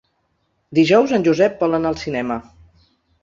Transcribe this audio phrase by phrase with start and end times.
[0.77, 2.39] Dijous en Josep vol anar al cinema.